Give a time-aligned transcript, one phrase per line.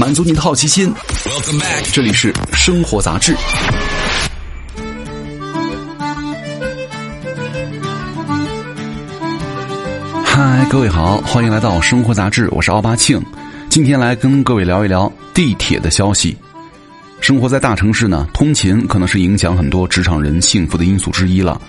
[0.00, 0.90] 满足你的好奇心。
[1.92, 3.36] 这里是生活杂志。
[10.24, 13.22] 嗨，各位好，欢迎来到生活杂志，我是奥巴庆。
[13.68, 16.34] 今天来跟各位聊一聊地铁的消息。
[17.20, 21.60] 生活在大城市呢，通勤可能是影响很多职场人幸福的因素之一了。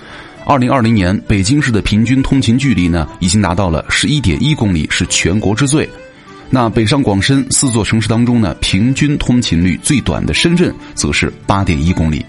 [0.45, 5.89] 二零二零年，北京市的平均通勤距离呢，已经达到了十一点一公里，是全国之最。
[6.53, 12.25] 那北上广深四座城市当中呢，平均通勤率最短的深圳，则是八点一公里。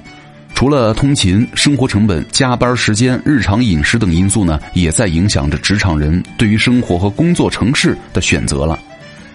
[0.54, 8.78] 除了通勤，生活成本、加班时间、日常饮食等因素呢，也在影响着职场人对于生活和工作城市的选择了。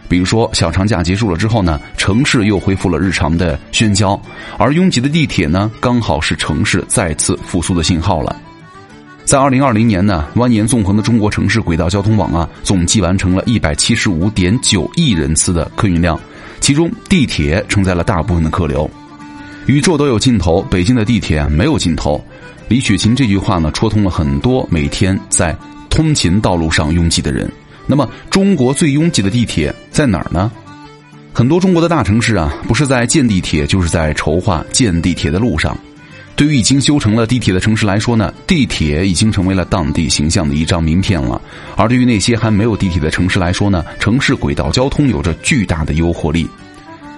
[0.08, 4.18] 比如说，小长假结束了之后呢，城市又恢复了日常的喧嚣，
[4.58, 8.34] 而拥挤的地铁呢，刚好是城市再次复苏的信号了。
[9.28, 16.18] 在二零二零年呢，蜿蜒纵横的中国城市轨道交通网啊，总计完成了一百七十五点九亿人次的客运量，
[16.62, 18.90] 其中地铁承载了大部分的客流。
[19.66, 22.24] 宇宙都有尽头，北京的地铁没有尽头。
[22.70, 25.54] 李雪琴这句话呢，戳通了很多每天在
[25.90, 27.52] 通勤道路上拥挤的人。
[27.86, 30.50] 那么，中国最拥挤的地铁在哪儿呢？
[31.34, 35.78] 很多中国的大城市啊，不是在建地铁，就是在筹划建地铁的路上。
[36.38, 41.42] 对于已经修成了地铁的城市来说呢，地铁已经成为了当地形象的一张名片了。
[41.76, 46.48] 而对于那些还没有地铁的城市来说呢，城市轨道交通有着巨大的诱惑力。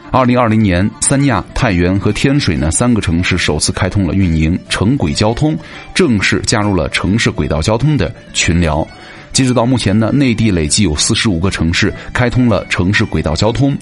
[0.09, 5.53] 二零二零年，三亚、太原和天水呢三个城市首次开通了运营城轨交通，
[5.93, 8.87] 正式加入了城市轨道交通的群聊。
[9.33, 13.77] 截止到目前呢，内地累计有四十五个城市开通了城市轨道交通，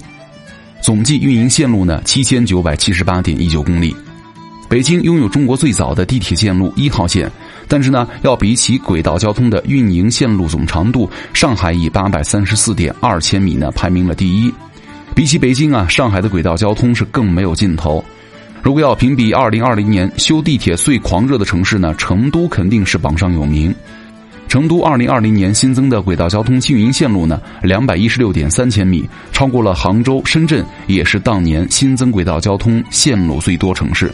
[0.81, 3.95] 总计运营线路呢七千九百七十八点一九公里。
[4.69, 7.31] 北京拥有中国最早的地铁线路一号线，
[7.69, 14.53] 但是呢，要比起轨道交通的运营线路总长度，上海以八百三十四点二千米呢排名了第一。
[15.15, 18.03] 比起北京啊，上海的轨道交通是更没有尽头。
[18.61, 23.73] 如果要评比二零二零年修地铁最狂热的城市呢，成都肯定是榜上有名。
[24.49, 34.11] 成都二零二零年新增的轨道交通运营线路呢，两百一十六点三千米，超过了杭州、深圳，也是当年新增轨道交通线路最多城市。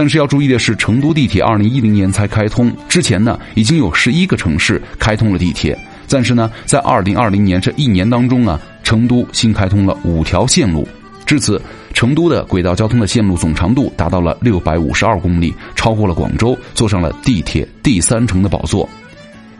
[0.00, 5.78] 但是要注意的是，成都地铁二零一零年才开通，之前呢已经有十一个城市开通了地铁。
[6.08, 10.88] 但是呢，在二零二零年这一年当中啊，成都新开通了五条线路，
[11.26, 11.60] 至此，
[11.92, 18.88] 成都的轨道交通的线路总长度达到了六百五十二公里，超过了广州，坐上了地铁第三城的宝座。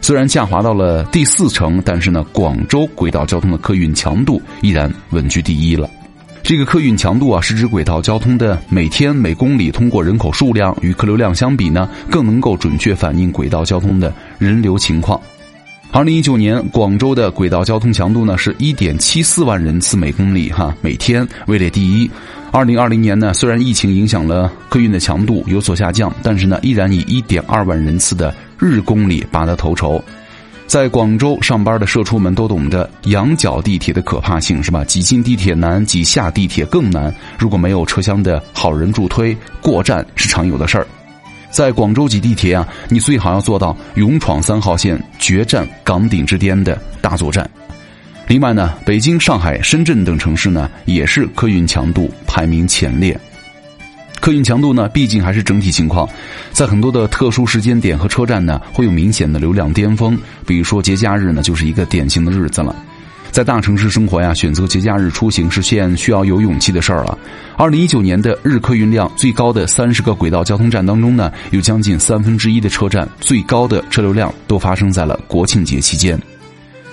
[0.01, 5.87] 虽然下滑到了第四城，但是呢，广州轨道交通的客运强度依然稳居第一了。
[6.51, 15.21] 这个客运强度啊，是指轨道交通的每天每公里通过人口数量与客流量相比呢，更能够准确反映轨道交通的人流情况。
[15.93, 22.11] 二零一九年，广州的轨道交通强度呢是一点七四万人次每公里，哈，每天位列第一。
[22.51, 30.03] 二零二零年呢，虽然疫情影响了客运的强度有所下降，但是呢，依然以一点二万人次的日公里拔得头筹。
[30.71, 34.85] 在广州上班的社畜们都懂得羊角地铁的可怕性，是吧？
[34.85, 37.13] 挤进地铁难，挤下地铁更难。
[37.37, 40.87] 如果没有车厢的好人助推，过站是常有的事儿。
[41.51, 47.51] 在广州挤地铁啊，你最好要做到勇闯三号线，决战岗顶之巅的大作战。
[48.29, 53.19] 另外呢，北京、上海、深圳等城市呢，也是客运强度排名前列。
[54.21, 56.07] 客运强度呢，毕竟还是整体情况，
[56.53, 60.17] 在很多的特殊时间点和车站呢，会有明显的流量巅峰。
[60.47, 62.77] 比如说节假日呢，就是一个典型的日子了。
[63.31, 67.17] 在大城市生活呀，选择节假日出行是件需要有勇气的事儿了。
[67.57, 76.21] 二零一九年的日客运量最高的三十个轨道交通站当中呢，有将近三分之一的车站最高的车流量都发生在了国庆节期间。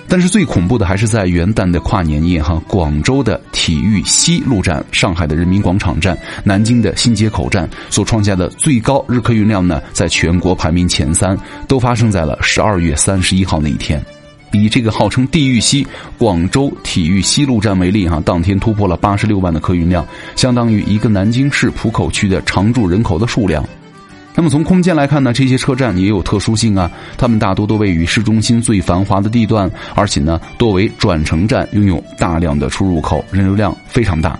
[0.08, 11.38] 但是最恐怖的还是在元旦的跨年夜哈，广州的体育西路站、上海的人民广场站、南京的新街口站所创下的最高日客运量呢，在全国排名前三，
[11.68, 14.02] 都发生在了十二月三十一号那一天。
[14.52, 15.86] 以这个号称“地狱西”
[16.16, 20.06] 广州体育西路站为例哈，当天突破了八十六万的客运量，
[20.36, 23.62] 相当于一个南京市浦口区的常住人口的数量。
[24.38, 26.88] 那么从空间来看呢，这些车站也有特殊性啊。
[27.16, 34.38] 它们大多都位于市中心最繁华的地段，而且呢多为转乘站，拥有大量的出入口，人流量非常大。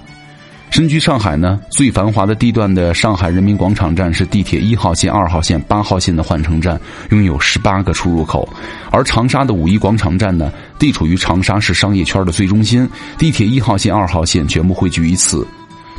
[0.71, 6.81] 身居上海呢最繁华的地段的上海人民广场站是地铁一号线、二号线、八号线的换乘站，
[7.11, 8.49] 拥有十八个出入口。
[8.93, 15.45] 而长沙的五一广场站呢，地处于长沙市商业圈的最中心，地铁一号线、二号线全部汇聚于此。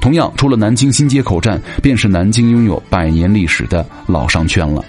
[0.01, 4.83] 同样，除了南京新街口站，便是南京拥有百年历史的老商圈了。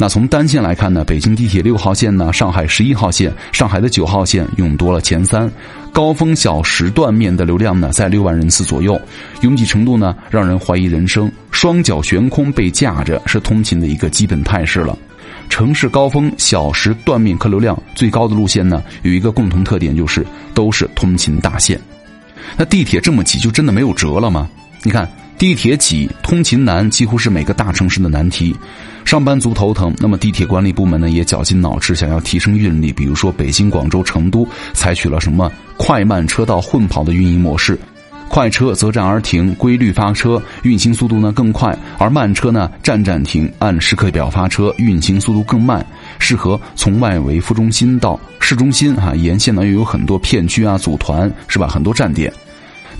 [0.00, 5.50] 那从单线来看呢，北京地铁六号线呢，上海十一号线，上海的九号线用多了前三，
[5.92, 9.00] 高峰小时段面的流量呢在六万人次左右，
[9.40, 14.96] 拥挤程度呢让人怀疑人生，双脚悬空被架着是通勤的一个基本态势了。
[15.48, 20.24] 城市高峰小时段面客流量最高的路线呢，有一个共同特点就是
[20.54, 21.80] 都是通勤大线。
[22.56, 24.48] 那地铁这么挤，就真的没有辙了吗？
[24.82, 25.08] 你看。
[25.38, 28.52] 地铁挤、通勤难，几乎是每个大城市的难题，
[29.04, 29.94] 上班族头疼。
[30.00, 32.92] 那么地铁管理部门呢，也绞尽脑汁想要提升运力。
[32.92, 37.78] 比如说，北京、广州、成都采取了什么快慢车道混跑的运营模式，
[38.28, 45.84] 快车则站而停，规律发车，运行速度呢更快；而慢车呢站站停，按时刻表发车，运行速度更慢，
[46.18, 51.66] 适合从外围副中心到市中心哈，沿线呢又有很多片区啊，组团是吧？
[51.66, 52.32] 很多站点。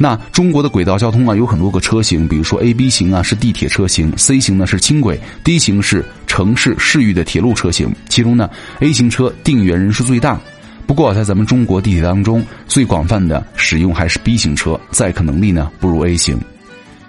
[0.00, 7.92] 那中国的轨道交通啊，有很多个车型，比如说 A、B 型啊是地铁车型，C 型呢是轻轨，D 型是城市市域的铁路车型。
[8.08, 8.48] 其中呢
[8.80, 10.40] ，A 型车定员人数最大。
[10.88, 16.40] 不过在咱们中国地铁当中，最广泛的使用还是 B 型车，载客能力呢不如 A 型。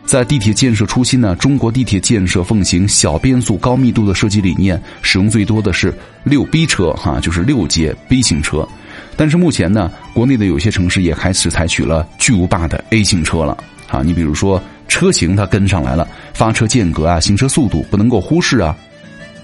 [0.05, 5.93] 在地铁建设初期呢，中国地铁建设奉行小变速、高密度的设计理念，使用最多的是
[6.25, 8.67] 六 B 车，哈，就是六节 B 型车。
[9.15, 14.01] 但是目前呢，国内的有些城市也开始采取了巨无霸的 A 型车了啊！
[14.03, 18.75] 你比如说车型它跟上来了，发车间隔啊，行车速度不能够忽视啊。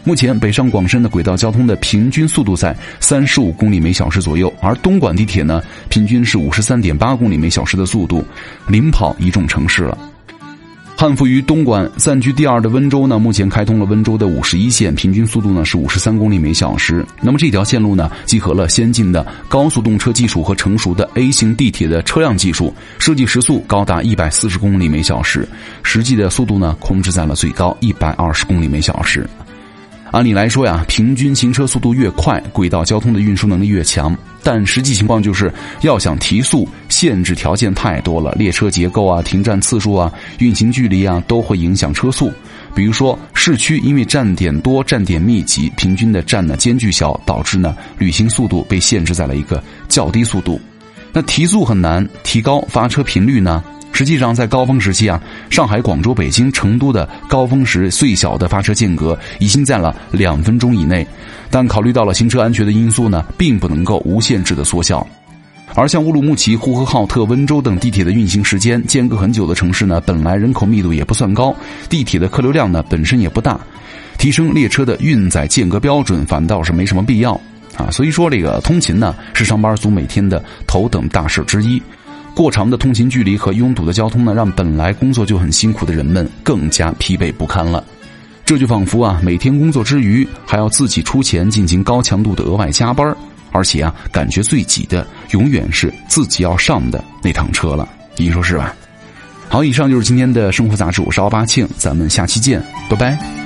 [0.05, 8.23] 目前北上广深的轨道交通的平均速度在三十五公里每小时左右，而东莞地铁呢，平均是五十三点八公里每小时的速度，
[8.67, 9.97] 领跑一众城市了。
[10.95, 17.03] 汉服于东莞暂居第二的温州呢，目前开通了温州的五十一线，平均速度呢是五十三公里每小时。
[17.19, 25.45] 那么这条线路呢，集合了先进的高速动车技术和成熟的 A 型地铁的车辆技术，设计时速高达一百四十公里每小时，
[25.81, 29.27] 实际的速度呢控制在了最高一百二十公里每小时。
[30.15, 34.17] 按理来说呀，平均行车速度越快，轨道交通的运输能力越强。
[34.41, 40.09] 但实际情况就是，要想提速，限制条件太多了，列车结构啊、停站次数啊、
[40.39, 42.31] 运行距离啊，都会影响车速。
[42.73, 50.57] 比如说，市区因为站点多、站点密集，平均的站呢间距小，导致呢旅行速度被限制在了一个较低速度。
[51.15, 53.63] 那提速很难，提高发车频率呢？
[53.93, 55.17] 实际上，在高峰时期啊，
[55.49, 61.07] 上海、广州、北京、成都的高峰时最小的发车间隔已经在了两分钟以内。
[61.49, 65.07] 但考虑到了行车安全的因素呢，并不能够无限制的缩小。
[65.73, 71.55] 而像乌鲁木齐、呼和浩特、温州等地铁的运行时间间隔很久的城市呢，本来人口密度也不算高，
[71.87, 73.57] 地铁的客流量呢本身也不大，
[74.17, 77.39] 提升列车的运载间隔标准反倒是没什么必要
[77.77, 77.89] 啊。
[77.91, 81.81] 所以说，这个通勤呢是上班族每天的头等大事之一。
[82.33, 87.83] 过长的通勤距离和拥堵的交通呢，让本来工作就很辛苦的人们更加疲惫不堪了。
[88.43, 93.15] 这就仿佛啊，每天工作之余还要自己出钱进行高强度的额外加班，
[93.51, 97.87] 而且啊，感觉最挤的永远是自己要上的那趟车了。
[98.17, 98.75] 你说是吧？
[99.47, 103.44] 好，以上就是今天的生活杂志，我是奥巴庆，咱们下期见，拜拜。